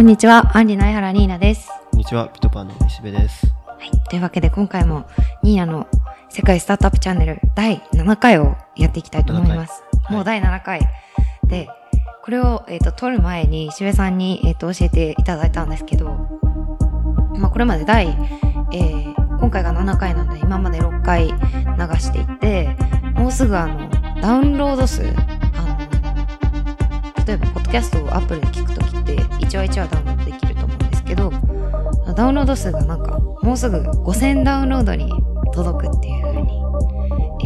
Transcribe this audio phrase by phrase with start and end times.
[0.00, 1.68] こんにちは、アンリの相原ニーナです。
[1.90, 3.46] こんにちは、ピトパンの石部です。
[3.66, 3.90] はい。
[4.08, 5.04] というわけで今回も
[5.42, 5.88] ニーナの
[6.30, 9.82] 世界スタートアップチャンネル第7回をやっていきたいと思います。
[10.04, 10.80] 7回もう第7回。
[11.48, 11.68] で、
[12.22, 16.06] これを、えっ、と、撮る前に石部さんに、えっ、と、教えていただいたんですけど、
[17.36, 18.08] まあ、これまで第、
[18.72, 21.34] えー今回が7回なので、今まで6回流
[21.98, 22.74] していて、
[23.16, 23.90] もうすぐあの、
[24.22, 25.78] ダウンロード数、あの、
[27.26, 28.69] 例えば、ポッドキャストをアップルで聞く
[29.50, 31.32] 1話1話ダウンロードできると思うんですけど、
[32.14, 35.10] ダウンロード数がなんか、もうすぐ5000ダウンロードに
[35.52, 36.48] 届くっていう風に、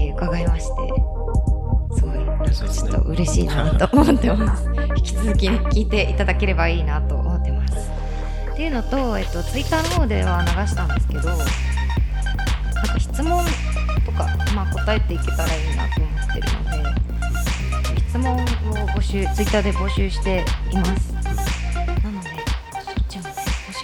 [0.09, 4.69] えー伺いまして、すごい、なんかちょっと嬉しいなと思ってます。
[4.97, 7.91] 引き続き、聞いていただければいいなと思ってます。
[8.53, 11.45] っていうのと、えっと、ツイッターの方では流したんですけど、なんか
[12.99, 13.45] 質問
[14.05, 18.39] とか、まあ、答えていけたらいいなと思ってるので、質問を
[18.89, 21.24] 募集、ツイッターで募集しています。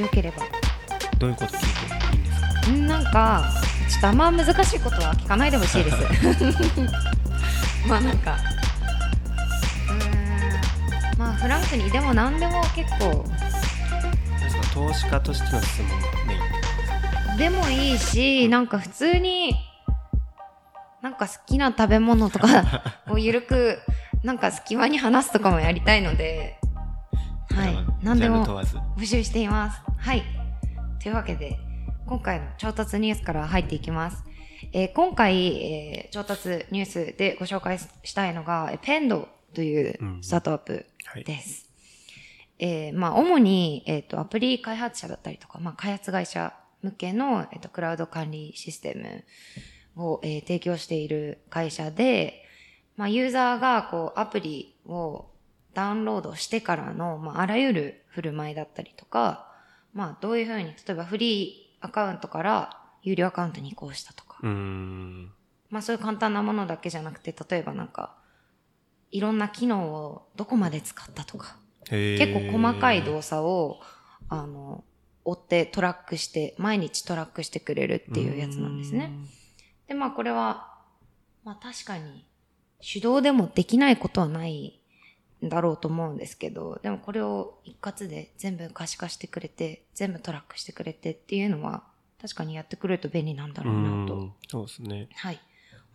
[0.01, 0.43] しよければ。
[1.19, 2.71] どういうこと聞いていいんですか？
[2.73, 3.45] んなんか、
[3.91, 5.97] ちょっとあんま難しいことは聞かないでほしいです。
[7.87, 8.37] まあなんか、
[9.89, 13.25] うーん、まあフランクに、でも何でも結構、
[14.73, 19.55] 投資家としての質問がメインでもいいし、なんか普通に、
[21.03, 23.79] なんか好きな食べ物とか をゆるく、
[24.23, 26.59] なんか隙間に話すとかもやりたいので、
[27.55, 27.77] はい。
[28.03, 28.47] 何でも。
[28.47, 29.83] 募集しています。
[30.01, 30.23] はい。
[31.03, 31.59] というわけで、
[32.07, 34.25] 今回の調達ニュースから入っていきます。
[34.73, 41.25] えー今回、えー調達ニュースでご紹介したいのが、えーペンドといううんスタートアップはい。
[41.25, 41.69] です。
[42.59, 49.25] えーまあ、主に、えっ、と、アプリ開発者だったりとか、まあ、開発会社向けの、えっ、と、クラウド管理システ
[49.97, 52.43] ムを、えー提供している会社で、
[52.97, 55.27] まあ、ユーザーが、こう、アプリを
[55.75, 59.50] ダウンロードしてからの、まあ、あらゆる振る舞いだったりとか、
[59.93, 64.39] まあ、どういうふうに、例えばフリーアカウントから有料アカウントに移行したとか。
[65.71, 68.17] まあそういう簡単なものだけじゃなくて、例えばなんか、
[69.11, 71.57] いろんな機能をどこまで使ったとか、
[72.19, 73.81] 結構細かい動作を、
[74.29, 74.85] あの、
[75.25, 79.13] 追ってトラックして、毎日トラックしてくれるっていうやつなんですね。
[79.89, 80.69] で、まあこれは、
[81.45, 82.27] まあ確かに
[82.81, 84.80] 手動でもできないことはないん
[85.43, 91.85] だろうと思うんですけど、でもこれを一括で全部可視化してくれて、全部トラックしてくれてっていうのは、
[92.21, 94.35] 確かにやってくれると便利なんだうろうなと、ん。
[94.49, 95.09] そうですね。
[95.15, 95.41] はい、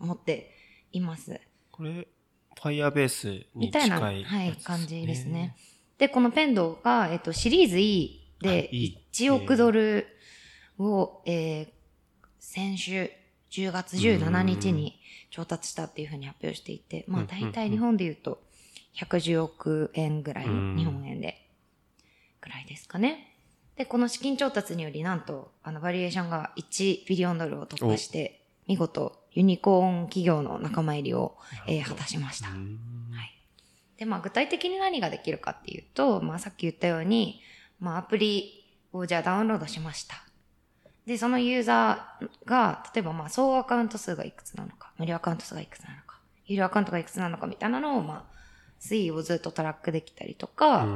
[0.00, 0.50] 思って
[0.92, 1.40] います。
[1.70, 2.08] これ、
[2.56, 5.54] Firebase にみたいな、近いはい、感じですね。。
[5.98, 10.06] で、このペンドが、えっと、シリーズ E あで E 1億ドル
[10.78, 11.76] を、えー
[12.38, 13.10] 先週
[13.50, 18.40] 10月17日に調達したっていうふうに発表していて、まあうん大体日本で言うと
[18.96, 21.48] 110億円ぐらい、うん日本円で、
[22.40, 23.34] ぐらいですかね。
[23.76, 31.36] で、この資金調達によりなんと、あの、バリエーションが1ビリオンドルを突破して、見事、ユニコーン企業の仲間入りを、
[31.66, 32.48] えー果たしました。
[32.48, 32.56] はい。
[33.98, 37.42] で、まあ具体的に何ができるかっていうと、まあさっき言ったように、
[37.78, 40.16] まあアプリをじゃあダウンロードしました。
[41.06, 48.35] で、そのユーザーが、例えばまあ総アカウント数がいくつなのか、無料アカウント数がいくつなのか、有料アカウントがいくつなのかみたいなのを、まあ、
[48.80, 50.86] 推移をずっとトラックできたりとか。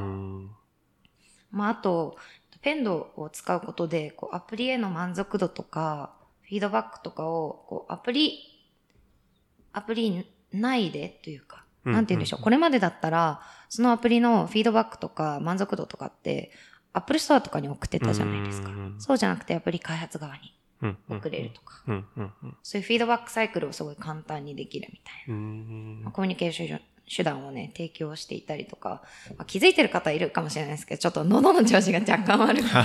[1.51, 2.17] まああと、
[2.63, 8.39] ペンドを使うことで、こうアプリへの満足度とか、フィードバックとかを、こうアプリ、
[9.73, 12.41] アプリ内でというか、うんなんて言うんでしょう。
[12.41, 16.53] うんこれまでだったら、そのアプリのフィードバックとか満足度とかって、
[16.93, 18.69] Apple Store とかに送ってたじゃないですか。
[18.69, 20.55] うんそうじゃなくて、アプリ開発側に
[21.09, 21.83] 送れるとか、
[22.63, 25.35] そういうフィードバックサイクルをすごい簡単にできるみたい
[26.05, 26.11] な。
[26.11, 29.03] コミュニケーション手段をね、提供していたりとか、
[29.37, 32.77] まあ、気づいてる方いるかもしれないですけど、ちょっと喉の調子が若干悪くて。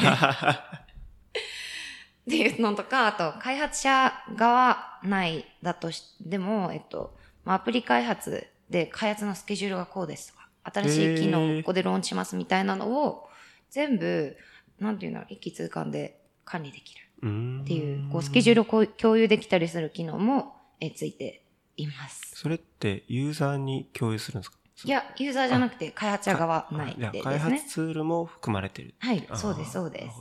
[2.25, 13.29] っていうのとか、あと、開発者側内だとしても、えっと、まあアプリ開発で開発のスケジュールがこうですとか、新しい機能をここでローンチしますみたいなのを、
[13.69, 14.35] 全部、
[14.79, 21.44] なんていうの、一気通貫で管理できるっていう、こう、スケジュールを共有できたりする機能も、えついて
[21.77, 22.33] います。
[22.35, 24.57] それってユーザーに共有するんですか？
[24.83, 27.65] いや、ユーザーじゃなくて開発者側内でですね開発。
[27.67, 28.93] ツールも含まれてる。
[28.99, 30.17] はい、そうです、そうです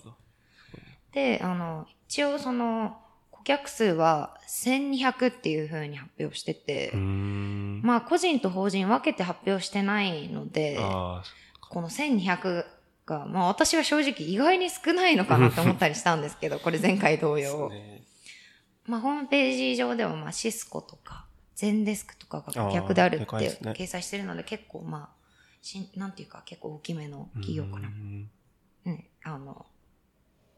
[1.13, 2.99] で、あの、一応その、
[3.31, 6.93] 顧客数は1200っていう風に発表してて。
[6.95, 11.23] まあ個人と法人分けて発表してないので、あ
[11.61, 12.65] この1200
[13.07, 17.41] が、まあ私は正直意外に少ないのかなって思ったりしたんですけど、これ前回同あ。
[17.41, 17.69] 様。
[17.69, 18.03] ね
[18.87, 25.25] まあホームページ上ではまあシスコとか、ゼンデスクとかが顧客であるって掲載してるので結構まあ、
[25.63, 27.95] しんなんていうか結構大きめの企業かなうー。
[27.95, 28.31] ん
[28.85, 29.65] ね、あの、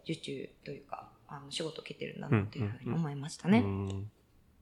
[0.05, 3.61] 受注というか、あの仕事を受けてるんだなというふうに思いましたね。
[3.61, 4.11] うん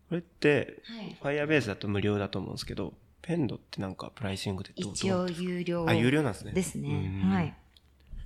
[0.08, 1.02] これって、は
[1.32, 1.38] い。
[1.40, 2.92] Firebase だと無料だと思うんですけど、
[3.22, 6.52] ペンドってなんかプライシングでどう一応有料あ、有料なんですね。
[6.52, 7.20] ですね。
[7.22, 7.54] うんはい。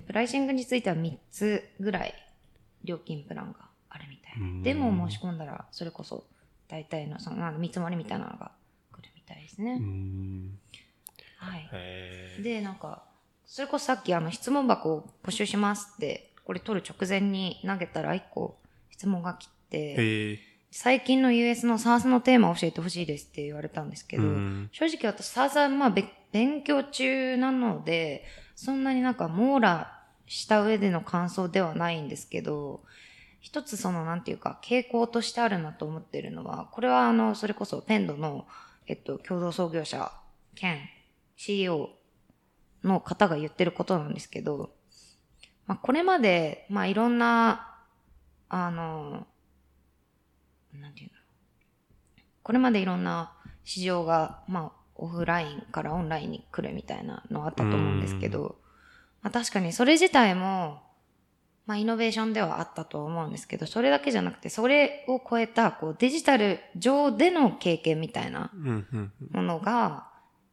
[0.05, 2.13] プライシングについては3つぐらい
[2.83, 3.59] 料金プランが
[3.89, 4.63] あるみたい。
[4.63, 6.25] でも申し込んだら、それこそ
[6.69, 8.51] 大体のそのなんか見積もりみたいなのが
[8.91, 9.73] 来るみたいですね。
[9.73, 10.59] うん。
[11.37, 12.43] はい。
[12.43, 13.03] で、なんか、
[13.45, 18.57] それこそさっきあの質問箱を募集しますって、これ取る直前に投げたら1個
[18.91, 20.47] 質問が来て。
[20.71, 28.23] 最近の US の SARS のテーマを教えてほしいですって言われたんですけど、うん正直私 SARS はまあべ勉強中なので、
[28.55, 29.91] そんなになんか網羅
[30.27, 32.83] した上での感想ではないんですけど、
[33.39, 38.47] 一つそのなんていうか傾向としてあるなと思ってるのは、これはあの、それこそペンドの、
[38.87, 40.11] えっと、共同創業者
[40.55, 40.79] 兼
[41.37, 41.89] CEO
[42.83, 44.71] の方が言ってることなんですけど、
[45.67, 47.77] まあこれまで、まあいろんな、
[48.49, 49.27] あの、
[50.73, 51.19] なんていうの
[52.49, 53.31] これまでいろんな
[53.63, 58.57] 市場が、まあ、オフラインからオンラインに来るみたいなのあったと思うんですけど、
[59.21, 60.81] まあ、確かにそれ自体も、
[61.69, 68.49] まあ、イノベーションではあったと思うんですけど、それだけじゃなくて、それを超えた、こう、デジタル上での経験みたいな
[69.29, 70.07] ものが、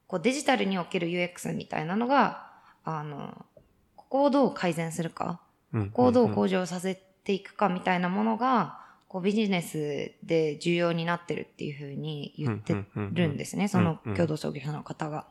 [0.09, 2.53] こう、デジタルにおける UX みたいなのが、
[2.85, 3.47] あの、
[3.97, 5.41] ここをどう改善するか、
[5.73, 5.87] うん。
[5.87, 8.79] ここをどう向上させていくかみたいなものが、
[9.09, 12.75] こうビジネスで重要になってるっていうふうに言って
[13.13, 15.27] るんですね、その共同創業者の方が。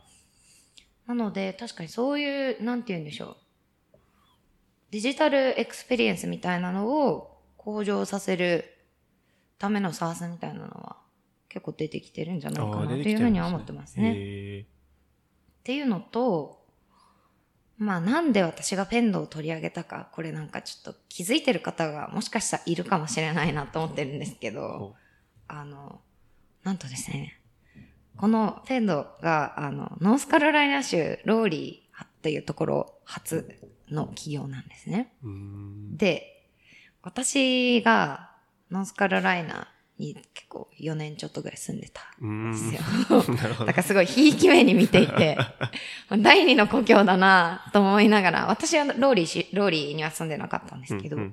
[1.06, 3.45] なので、確かにそういう、なんて言うんでしょう。
[4.96, 8.64] digital experience みたいなのを向上させる
[9.60, 10.96] ためのサースみたいなのは
[11.50, 14.14] 結構出てきてるんじゃないかなというふうには思ってますね。
[14.16, 14.66] へっ
[15.66, 16.64] ていうのと、
[17.78, 24.96] まあなんで私がペンドを取り上げたか、これなんかちょっと気づいてる方がもしかしたらいるかもしれないなと思ってるんですけーど、お
[25.50, 26.00] あの、
[26.64, 27.42] なんとですね、
[28.16, 33.48] このペンドが、あの、ノースカロライナ州ローリーっていうところ初
[33.90, 35.14] の企業なんですね。
[35.98, 36.48] で、
[37.02, 38.32] 私が
[38.72, 42.82] ノースカロライナに結構4年ちょっとぐらい住んでたんですよ。
[43.66, 45.38] だからすごいひいき目に見ていて、
[46.20, 51.32] 第二の故郷だなと思いながら、私はローリーし、ローリーには住んでなかったんですけど、ノ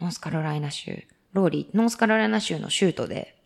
[0.00, 3.38] ースカロライナ州、ローリー、ノースカロライナ州の州都で。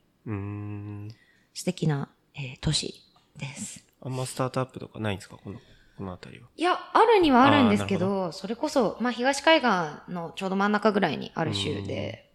[1.54, 3.02] 素敵な、えー都市
[3.36, 3.84] です。
[4.02, 5.36] あんまスタートアップとかないんですか？
[5.36, 5.60] この、
[5.96, 6.48] この辺りは。
[6.56, 12.32] いや、あるにはあるんですけあーなど、それこそ、まあ、東海岸のちょうど真ん中ぐらいにある州で、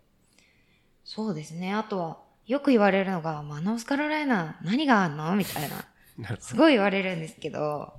[1.04, 1.74] そうですね。
[1.74, 2.18] あとは、
[2.48, 6.38] よく言われるのが、まあ、ノースカロライナ何があんのみたいな。
[6.40, 7.94] すごい言われるんですけど、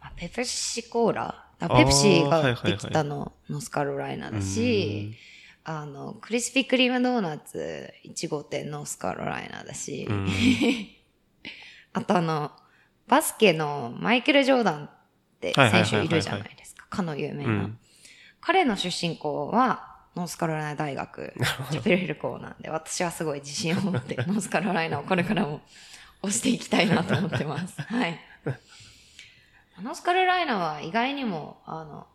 [0.00, 4.36] まあ、ペプシコーラ、ペプシはいはいはいができたの、ノースカロライナど。
[4.36, 5.14] だし、
[5.64, 10.28] あの、クリスピークリームドーナツ1号店ノースカロライナだし、うん
[11.94, 12.50] あとあの、
[13.06, 14.90] バスケのマイケル・ジョーダン
[15.50, 16.86] って選手いるじゃないですか。
[16.88, 17.50] かの有名な。
[17.50, 17.78] うん
[18.46, 21.32] 彼の出身校は、ノースカロライナ大学、
[21.72, 25.62] チャペルヒル校なんで、私はすごい自信を持って、 ノースカロライナをこれからも
[26.20, 27.80] 押していきたいなと思ってます。
[27.80, 28.20] はい。
[29.82, 32.06] ノースカロライナは意外にも、あの、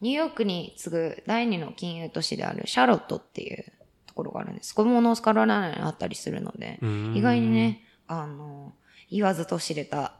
[0.00, 3.72] ニューヨークに次ぐ第二の金融都市であるシャーロットっていう
[4.06, 4.74] ところがあるんです。
[4.74, 6.80] これもノースカロライナにあったりするので、
[7.14, 7.50] 意外に。
[7.50, 8.72] ね、あの、
[9.10, 10.14] 言わずと知れた。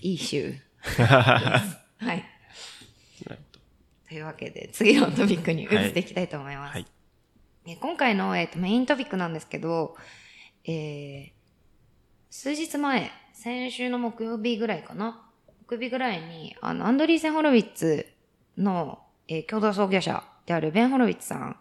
[0.00, 0.54] いい州。
[0.98, 2.24] はい。
[4.08, 6.72] というわけで、次のトピックに移っていきたいと思います。
[6.72, 6.86] はい。
[7.66, 9.96] え今回の、えーとメイントピックなんですけど、
[10.64, 11.38] えー
[12.30, 15.28] 数日前、先週の木曜日ぐらいかな。
[15.66, 18.06] 木曜日ぐらいに、あの、アンドリーセン・ホロウィッツ
[18.56, 21.56] の、えー共同創業者であるベン・ホロウィッツさん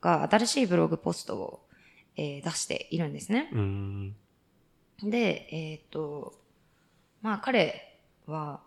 [0.00, 1.66] が新しいブログポストを、
[2.16, 3.48] えー出しているんですね。
[5.02, 6.38] で、えっ、と、
[7.20, 7.91] まあ彼
[8.32, 8.60] は、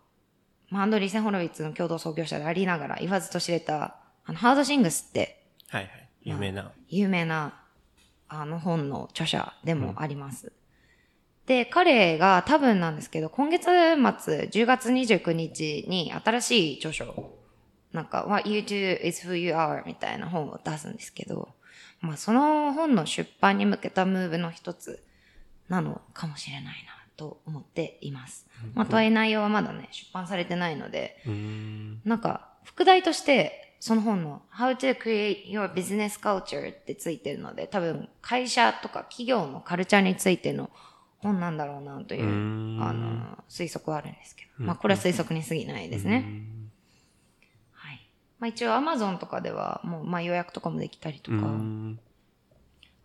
[0.70, 6.08] まあ、アンドリーセン・ホロウィッツの共同創業者でありながら言わずと知れた、あの、ハードシングスってはいはい。
[6.22, 6.72] 有名な。
[6.88, 7.60] 有名な、
[8.28, 10.52] あの本の著者でもあります。
[11.46, 17.32] で、彼が多分なんですけど、今月末、10月29日に新しい著書、
[17.92, 21.48] なんか、What You Do is Who You Are みたいな本を出すんですけど、
[22.00, 25.02] まあその本の出版に向けたムーブの一つ
[25.68, 28.46] なのかもしれないなと思っています。
[28.74, 31.22] まあとはいえ内容はまだね、出版されてないので。
[32.04, 40.70] なんか、副題として、その本の How to Create Your Business Culture ってついてるので、多分会社とか企業のカルチャーについての
[41.18, 44.50] 本なんだろうなというう、あの、推測はあるんですけど。
[44.60, 46.24] うんまあこれは推測に過ぎないですね。
[48.38, 51.98] まあ一応 Amazon とかではもうまあ予約とかもできたりとか、うん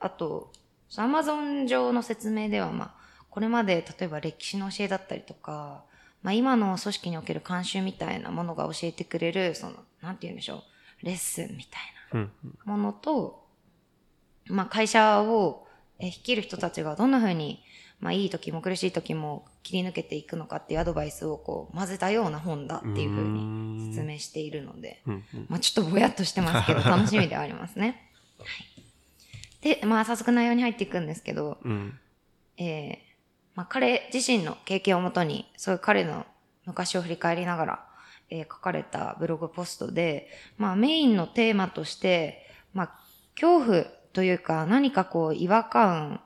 [0.01, 0.51] あと、
[0.97, 2.93] アマゾン上の説明では、まあ、
[3.31, 5.83] これまで例えば歴史の教えだったりとか、
[6.21, 10.63] まあ今の組織における慣習みたいなものが教えてくれる、その、なんて言うんでしょ
[11.01, 11.81] う、レッスンみたい
[12.13, 12.31] うん
[12.65, 13.47] なものと、
[14.47, 15.65] まあ会社を
[15.99, 17.63] え率いる人たちがどんな風に、
[18.01, 28.11] まあいい時も苦しい時も切り抜けていくのかっていうアドバイスをこう混ぜたような本だっていう風に説明しているので、うんうんまあちょっとぼやっとしてますけど、 楽しみではありますね。
[28.39, 29.75] はい。
[29.79, 31.99] で、まあ早速内容に入っていくんですけど、うん
[32.57, 33.10] えー
[33.55, 36.25] まあ彼自身の経験をもとに、そういう彼の
[36.65, 37.85] 昔を振り返りながら、
[38.29, 42.99] えー書かれたブログポストで、まあメインのテーマとして、まあ
[43.35, 46.21] 恐怖というか何かこう違和感、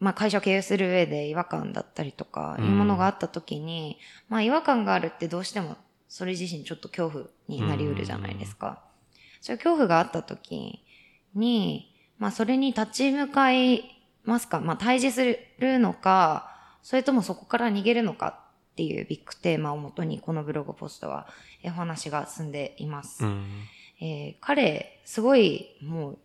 [0.00, 5.76] まあ会社を経営する上で違和感だったりとか、いうものがあった時に、まあ違和感があるってどうしても
[6.08, 8.82] それ自身ちょっと恐怖になりうるじゃないですか。
[9.40, 10.84] そういう恐怖があった時
[11.34, 16.53] に、まあそれに立ち向かいますか、まあ対峙するのか、
[16.84, 18.28] それともそこから逃げるのか
[18.72, 21.26] っていうビッグテーマをもとにこのブログポストは
[21.62, 23.24] えお話が進んでいます。
[23.24, 23.46] うん。
[24.00, 26.18] えー彼、すごい、もう、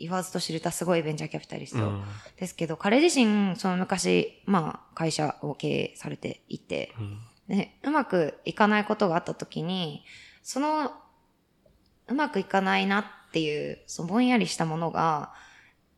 [0.00, 2.04] 言わずと知れたすごいベンチャーキャピタリストうん。
[2.36, 7.18] ですけど、彼自身、その昔、まあ、会社を経営されていて、うん。
[7.48, 10.04] ね、うまくいかないことがあった時に、
[10.44, 10.92] その、
[12.06, 15.32] うまくいかないなっていう、そのぼんやりしたものが、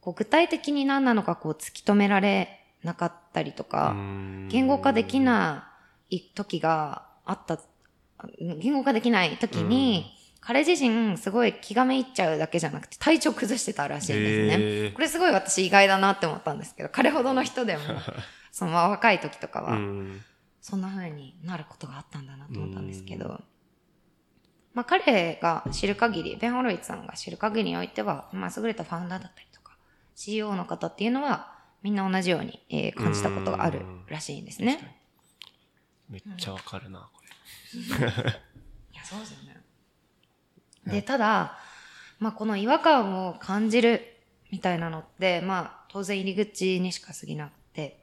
[0.01, 3.95] こう具体的に何なのかこう突き止められなかったりとか、
[4.49, 5.69] 言語化できな
[6.11, 7.59] い時があった、
[8.39, 14.65] 言語化できない時に、彼自身すごい気がめいっちゃうだけじゃなくて体調崩してたらしいんですね。
[14.65, 17.83] へーこれすごい私意外だなって思ったんですけど、彼ほどの人でも、
[18.51, 20.21] そのまあ若い時とかは、うん。
[20.61, 23.43] そんな風になることがあったんだなと思ったんですけど、
[24.73, 29.77] まあ彼が知る限り、ベン・ホロイツさんが知る限りにおいては、まあ優れたファウンダーだったりとか、
[30.15, 34.97] CEO の方っていうのは、みんな同じように、えー感じたことがあるらしいんですね。
[36.09, 37.23] めっちゃわかるな、こ
[37.73, 39.63] いや、そうですよね。
[40.87, 41.57] で、ただ、
[42.19, 44.03] まあこの違和感を感じる
[44.51, 48.01] みたいなのって、まあ当然入り口にしか過ぎなくて。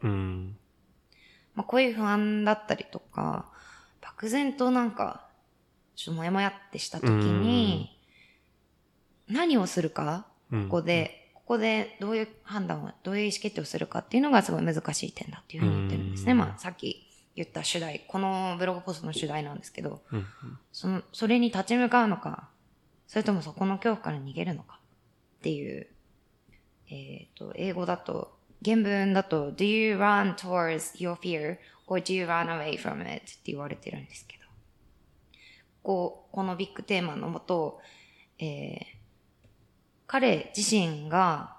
[1.57, 3.51] まあ、こういう不安だったりとか、
[3.99, 5.27] 漠然となんか、
[5.95, 7.99] ちょっともやもやってした時に、
[9.27, 11.16] 何をするか、うんここで、
[11.47, 16.33] ここでどういう判断を、どういう意思決定をするかっていうのがすごい難しい点だっていうふうに言ってるんですね。
[16.33, 20.25] うんまあ、さっき言った主題、このブログポストの主題なんですけど、うん
[20.73, 22.49] その、それに立ち向かうのか、
[23.07, 24.81] それともそこの恐怖から逃げるのか
[25.39, 25.87] っていう、
[26.89, 33.19] えっ、と、英語だと、原文だと、do you run towards your fear or do you run away from it?
[33.19, 34.43] って言われてるんですけど、
[35.81, 37.79] こう、このビッグテーマのもと、
[38.37, 38.96] えー
[40.07, 41.55] 彼自身が、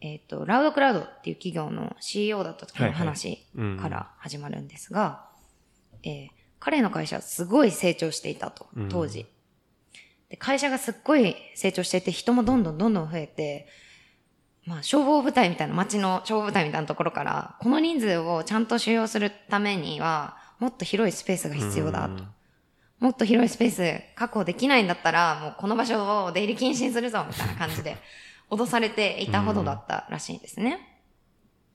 [0.00, 5.26] えっ、と、ラウドクラウドっていう企業の CEO だった時の話うんから始まるんですが、
[6.02, 9.26] えー彼の会社はすごい成長していたとうん、当時。
[10.28, 13.66] で会社がすっごい成長していて、人もどんどんどんどん増えて、
[14.66, 22.24] まあ、消防部隊みたいな、街の消防部隊みたいなところから、この人数をちゃんと収容するためには、もっと広いスペースが必要だと。
[23.00, 27.96] もっと広いスペース確保できないんだったら、もうこの場所を出入り禁止にするぞ、みたいな感じで、
[28.50, 30.80] 脅されていたほどだったらしいんですね。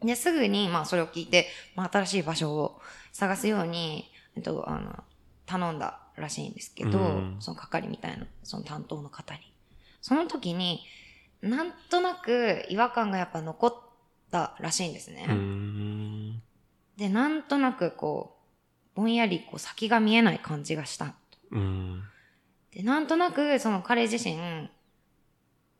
[0.01, 2.81] で、すぐに、まあ、それを聞いて、まあ、新しい場所を
[3.13, 5.03] 探すように、えっと、あの、
[5.45, 9.39] 頼んだらしいんですけど、うんその係みたいな、その担当の方に。
[10.01, 10.83] その時に、
[11.41, 13.73] なんとなく違和感がやっぱ残っ
[14.31, 15.25] たらしいんですね。
[15.29, 16.41] うん。
[16.97, 18.32] で、なんとなくこう、
[18.95, 21.13] ぼんやりこう先が見えない感じがした。
[21.51, 22.03] うん。
[22.71, 24.69] で、なんとなくその彼自身、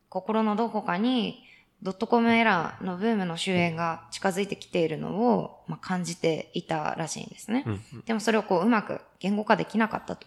[0.08, 1.44] 心のどこかに
[1.82, 7.64] ドットコムエラーのブームの終焉が近づいてきているのを、まあ、感じていたらしいんですね。
[7.66, 8.04] うん。
[8.06, 10.26] でもそれをこううまく言語化できなかったと。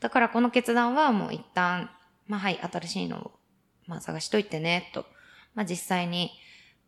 [0.00, 1.90] だからこの決断はもう一旦、
[2.28, 3.32] まあはい、新しいのを、
[3.86, 5.06] まあ探しといてね、と。
[5.54, 6.30] まあ実際に、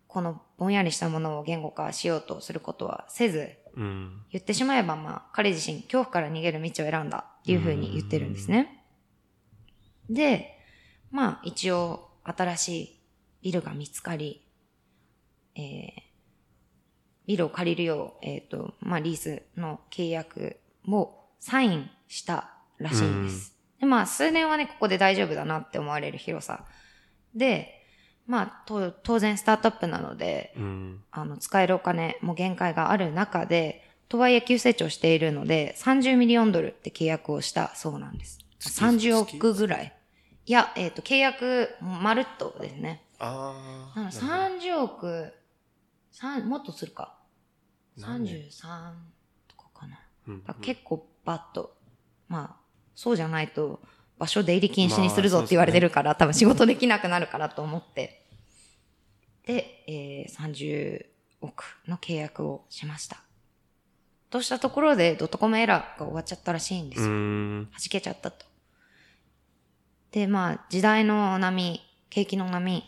[0.08, 4.22] このぼんやりしたものを言語化しようとすることはせず、うん。
[4.30, 8.84] 言ってしまえばまあ彼自身恐怖から逃げる道を選んだっていうふうに言ってるんですね。
[10.08, 10.58] で、
[11.10, 13.00] まあ一応新しい
[13.42, 14.42] ビルが見つかり、
[15.54, 15.62] えー、
[17.26, 23.56] ビルを借りるよう、えっ、と、まあリースの契約もサインしたらしいんです。
[23.80, 26.64] で、まあ数年はね、ここで大丈夫だなって思われる広さ。
[27.34, 27.85] で、
[28.26, 31.02] まあと当然スタートアップなので、うん。
[31.10, 38.38] あの、使えるお金も限界がある中で、とはいえ急成長しているので、30ミリオンドルって契約をしたそうなんです。
[38.58, 39.92] 月30億ぐらい。
[40.46, 43.04] いや、えっ、と、契約、まるっとですね。
[43.18, 43.98] ああ。
[43.98, 45.32] なのでなる30億、
[46.12, 47.18] 三もっとするか。
[47.96, 48.92] 何年33
[49.48, 49.96] とかかな。
[50.24, 51.76] ほどうんだから結構バッと、
[52.28, 53.80] まあ、そうじゃないと、
[54.18, 58.22] 場所出入り禁止にするぞって言われてるから、多分仕事できなくなるからと思って。
[59.44, 61.06] で、えー、30
[61.40, 63.18] 億の契約をしました。
[64.30, 67.10] としたところで、ドットコムエラーが終わっちゃったらしいんですうよ。
[67.10, 68.44] 弾けちゃったと。
[70.10, 71.80] で、まあ、時代の波、
[72.10, 72.82] 景気の波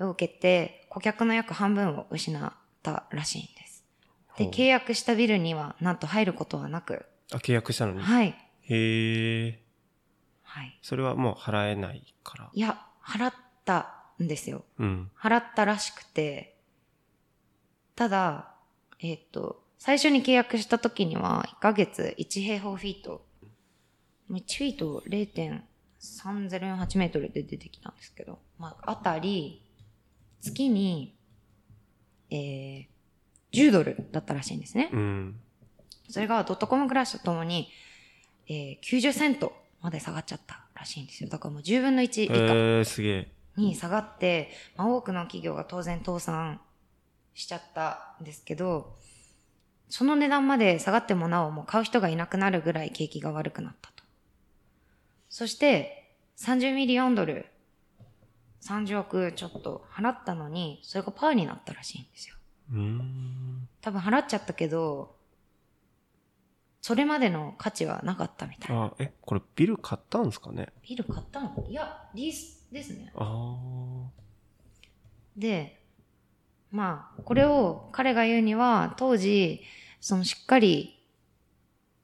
[0.00, 3.84] を受けて、顧客の約半分を失ったらしいんです。
[4.36, 8.00] で、契約したビルには、なんと入ることはなく、あ、契約したのに。
[8.00, 8.28] はい。
[8.28, 9.61] へえ。
[10.52, 10.78] はい。
[10.82, 12.50] それはもう払えないから。
[12.52, 14.66] いや、払ったんですよ。
[14.78, 15.10] うん。
[15.18, 16.58] 払ったらしくて、
[17.96, 18.52] ただ、
[19.00, 23.24] えっ、と、最初に契約した時には、1ヶ月1平方フィート、
[24.30, 29.64] 1フィート0.3048メートルで出てきたんですけど、まあ、あたり、
[30.42, 31.16] 月に、
[32.30, 32.86] えー、
[33.54, 34.90] 10ドルだったらしいんですね。
[34.92, 35.40] うん。
[36.10, 37.70] それがドットコムクラッシュとともに、
[38.48, 41.28] えー、90セントまで下がっちゃったらしいんですよ。
[41.28, 42.34] だからもう10分の1以下。
[42.34, 43.32] えー、すげえ。
[43.56, 46.60] に下がって、まあ、多くの企業が当然倒産
[47.34, 48.96] しちゃったんですけど、
[49.88, 54.04] その値段まで下がってもなおもう買う人がいなくなるぐらい景気が悪くなったと。
[55.28, 57.46] そして、30ミリオンドル、
[58.62, 62.36] 30億ちょっと払ったのに、それがパーになったらしいんですよ。
[63.80, 65.16] 多分払っちゃったけど、
[66.82, 68.86] それまでの価値はなかったみたいな。
[68.86, 70.66] あ、え、これビル買ったんですかね？
[70.82, 73.12] ビル買ったのいや、リースですね。
[73.14, 73.56] あ
[75.36, 75.80] で、
[76.72, 79.60] まあ、これを彼が言うには、当時、
[80.00, 80.98] そのしっかり、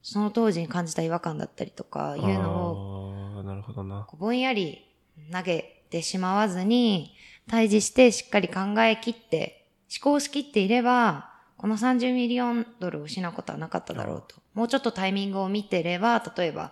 [0.01, 2.15] その当時に感じた違和感だったりとか、あ。
[2.15, 4.07] いうのを、ああ、なるほどな。
[4.17, 4.87] ぼんやり
[5.29, 7.15] 投げてしまわずに、
[7.49, 9.67] 対峙してしっかり考え切って、
[10.01, 11.28] 思考しきっていれば、
[11.59, 14.37] この30ミリオンドルを失うことはなかっただろうと。
[14.53, 16.71] もうちょっとタイミングを見てれば、例えば、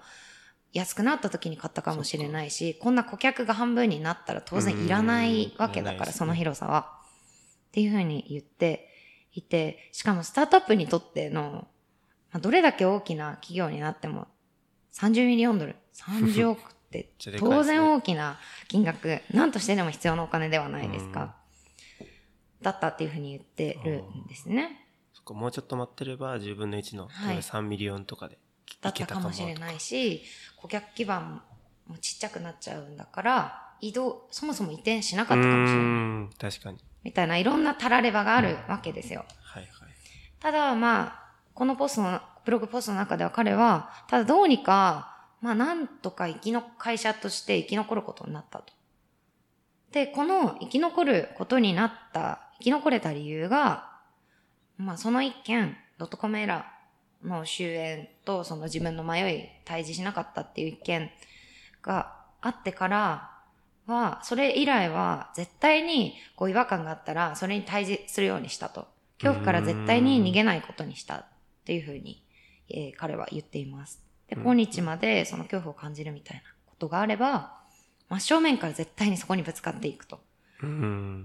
[0.72, 7.02] 安くなった時に買ったかもしれないし、こんな顧客が半分になったら当然いらないわけだから、その広さは。
[7.68, 8.88] っていうふうに言って
[9.34, 11.68] いて、しかもスタートアップにとっての、
[12.32, 14.28] まあ、どれだけ大きな企業になっても、
[14.94, 21.36] 30 million ドル、30億って 当然大きな金額、何としてでも必要なお金ではないですか。
[22.62, 24.88] だったっていうふうに言ってるんですね。
[25.14, 28.38] そっか、もうちょっと待ってれば10分の1の、はい3 million とかで
[28.82, 30.24] だったかもしれないし、
[30.58, 31.42] 顧客基盤
[31.88, 36.52] もちっちゃくなっちゃうんだから、移動、そもそも移転しなかったかもしれない。
[36.52, 36.80] 確かに。
[37.04, 39.26] みたいないろんなたらればがあるわけですよ。
[39.42, 39.72] はいはい。
[40.40, 48.74] ただまあ、このポストの、ブログポストの中では彼は、ただどうにか、まあなんとか生きの、会社として生き残ることになったと。
[49.92, 53.92] で、この生き残ることになった、生き残れた理由が、
[54.78, 61.12] まあその一件、ドットコムエラーの終焉とその自分の迷い、対峙しなかったっていう一件
[61.82, 63.32] があってから
[63.88, 68.88] は、それ以来は絶対にこう違和感があったら、それに対峙するようにしたと。
[69.18, 71.26] 恐怖から絶対に逃げないことにしたっ
[71.66, 72.24] ていうふうに、
[72.70, 74.02] えー彼は言っています。
[74.28, 77.58] で、うん今日までその恐怖を感じるみたいなことがあれば、
[78.10, 80.20] 真正面から絶対にそこにぶつかっていくと。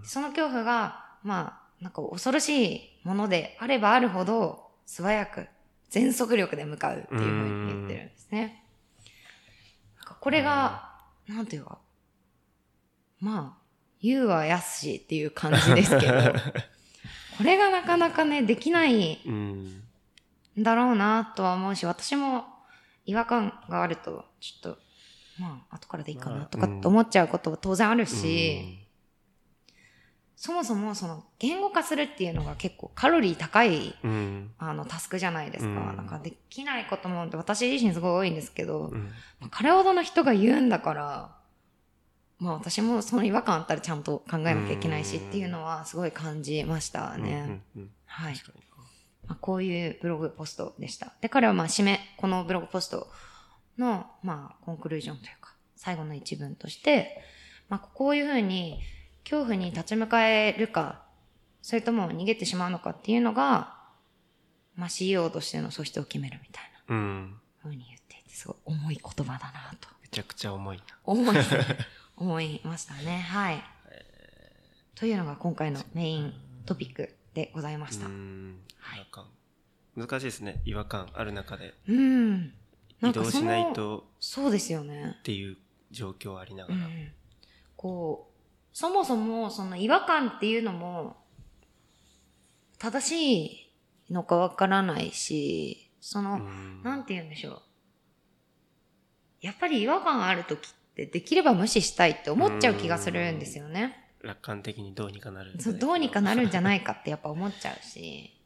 [0.05, 5.47] その恐怖が、まあ、なんか恐ろしいものであればあるほど、素早く、
[5.91, 8.65] 全速力で向かうっていうふうに言ってるんですね。
[9.99, 10.91] なんかこれが、
[11.29, 11.79] なんていうか、
[13.21, 13.63] まあ、
[14.01, 16.13] 言うはやすしっていう感じですけど、
[17.39, 19.83] これがなかなかね、できないうん。
[20.59, 22.45] んだろうなとは思うし、私も
[23.07, 24.79] 違和感があると、ちょっと、
[25.39, 28.82] まあ、後からでいいかなとかって思っちゃうことは当然あるし、
[30.45, 34.11] そもそもその言語化するっていうのが結構カロリー高いうん。
[34.11, 34.51] うん。
[34.59, 35.71] あのタスクじゃないですか。
[35.71, 39.05] うんなんかできないことも私自身すごい多いんですけど、うん。
[39.39, 41.37] まあ彼ほどの人が言うんだから、
[42.41, 47.61] まあ私もその違和感あったらちゃんと考えなきゃいけないしっていうのはすごい感じましたね。
[48.07, 48.35] はい。
[49.29, 51.13] まあ、こういうブログポストでした。
[51.21, 53.07] で、彼はまあ締め、このブログポスト
[53.79, 57.23] の、まあ、コンクルージョンというか、最後の一文として、
[57.69, 58.81] まあ、こういうふうに
[59.25, 61.03] 恐怖に立ち向かえるか、
[61.61, 63.77] それとも逃げてしまうのかっていうのが、
[64.75, 67.37] まあ、CEO としての素質を決めるみたいなうん。
[67.63, 69.89] ふうに言っていて、すごい重い言葉だなと。
[70.03, 70.85] めちゃくちゃ重いな。
[71.05, 71.37] 思い、
[72.17, 73.19] 思いましたね。
[73.19, 73.63] はい。
[74.95, 78.07] というのが今回のメイントピックでございました。
[78.07, 78.61] うん。
[78.79, 79.07] はい。
[79.95, 80.63] 難しいですね。
[80.65, 81.75] 違和感ある中で。
[81.87, 82.55] うん。
[83.03, 85.23] 移動しないとそうですよねっ。
[85.23, 85.59] ていう
[85.91, 86.87] 状況ありながら。
[86.87, 87.13] うん、
[87.77, 88.32] こう、
[88.73, 91.17] そもそもその違和感っていうのも
[92.79, 93.73] 正し
[94.09, 97.63] いのかわからないし、その、うんなんて言うんでしょう。
[99.41, 103.99] やっぱり違和感ある時ってできれば無視したいって思っちゃう気がするんですよね。
[104.23, 108.39] 楽観的にどうにかなるそうどうにかなるんじゃないかってやっぱ思っちゃうし。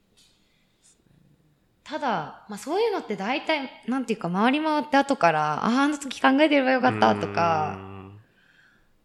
[1.85, 8.19] ただ、まあそういうのって大体、なんていうか回り回って後から、ああ、あの時考えてればよかったとか、うん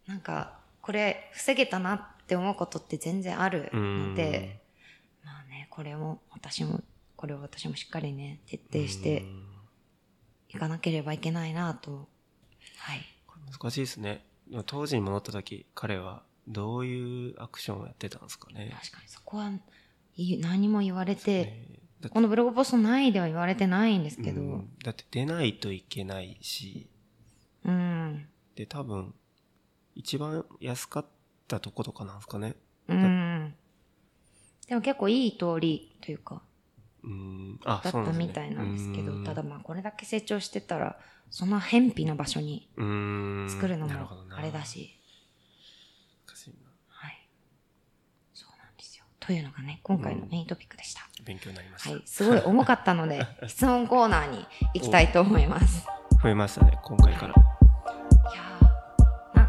[0.08, 4.62] なんか、これ防げたなって思うことって全然あるので、
[5.24, 6.82] まあね、これも私も、
[7.15, 9.46] これを私もしっかりね、徹底してうん
[10.50, 12.10] いかなければいけないなと。
[12.78, 13.02] はい。
[13.52, 14.26] 難しいですね。
[14.65, 18.76] 当時に戻った時、彼はどういうアクションをやってたんですかね？
[18.82, 19.52] 確かにそこは
[20.15, 21.67] い何も言われて、ね
[22.10, 26.89] このブログポスト内では言われてないんですけど、うんだって出ないといけないし、
[27.63, 28.28] うん。
[28.56, 29.13] で、多分、
[29.96, 31.06] 一番安かっ
[31.48, 32.56] たとことかなんですかね。
[32.88, 33.54] うん。
[34.68, 36.42] でも結構いい通りというか、
[37.04, 40.98] うん、あ、だったみたいなんですけど、うんただまあこれだけ成長してたら、
[41.30, 43.94] そんな偏僻な場所にうん作るのも
[44.36, 44.98] あれだし、
[46.88, 47.28] はい。
[48.34, 49.06] そうなんですよ。
[49.20, 51.02] というのがね、今回のメイントピックでした。
[51.24, 51.92] 勉強になりました。
[51.92, 52.02] はい。
[52.06, 55.86] すごい重かったので、 質問コーナーに行きたいと思います。
[56.22, 57.34] 増えましたね、今回から。
[57.34, 58.61] いや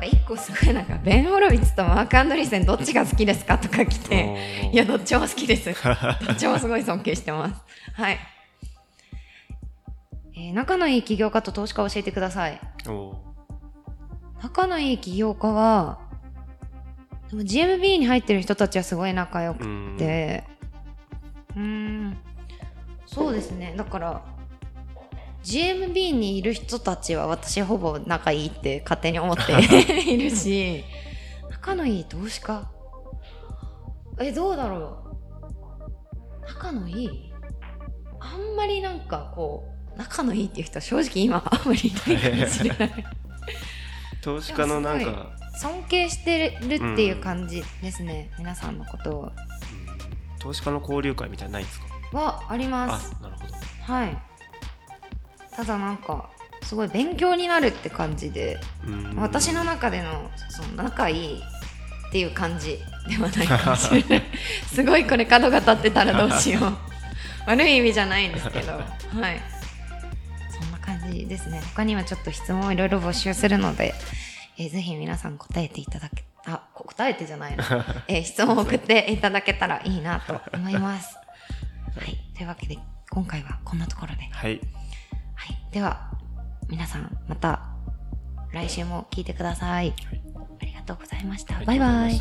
[0.02, 5.70] か一個すごいなんか、ベン・ホロウィッツとマーク・アンドリーセンどっちが好きですかとか来て、いや、どっちも好きです。
[6.26, 7.62] どっちもすごい尊敬してます。
[7.94, 8.18] はい。
[10.34, 12.60] えー仲のいい起業家と投資家を教えてください。
[14.42, 16.00] 仲のいい起業家は、
[17.30, 20.44] でも GMB に入ってる人たちはすごい仲良くうんて、
[21.56, 22.18] うーん、
[23.06, 23.74] そうですね。
[23.76, 24.22] だから、
[25.44, 29.52] GMB にいる人たちは私ほぼ仲いいって勝手に思って
[30.10, 30.84] いるし、
[31.50, 32.68] 仲のいい投資家
[34.20, 35.16] え、どうだろ
[36.42, 36.46] う？
[36.46, 37.32] 仲のいい？
[38.20, 43.04] あんまりなんかこう、仲のいいっていう人は正直今あんまりいないかもしれない。
[44.22, 49.32] 投資家のなんか、尊敬してるっていう感じですね、皆さんのことを。
[50.38, 51.80] 投資家の交流会みたいないんです
[52.12, 52.18] か？
[52.18, 53.54] はありまあす、なるほど。
[53.92, 54.16] はい
[55.54, 56.30] ただなんか
[56.62, 59.14] すごい勉強になるって感じで、うん。
[59.16, 64.22] 私の中でのその仲いいっていう感じではないかもしれない。
[64.72, 66.76] すごいこれ角が立ってたらどうしよう。
[67.46, 68.72] 悪い意味じゃないんですけど。
[68.78, 69.40] はい。
[70.50, 71.60] そんな感じですね。
[71.74, 73.94] 他にはちょっと質問をいろいろ募集するので、
[74.58, 77.64] えーぜひ皆さん答えていただけあこ答えてじゃないな、
[78.06, 81.16] えー質問を送っていただけたらいいなと思います。
[81.96, 82.18] はい。
[82.36, 82.78] というわけで
[83.10, 84.28] 今回はこんなところで。
[84.30, 84.60] はい。
[85.42, 86.12] はい、では
[86.68, 87.62] 皆さんまた
[88.52, 89.94] 来週も聞いてください、はい、
[90.60, 91.60] ありがとうございました。
[91.64, 92.20] バイバイ。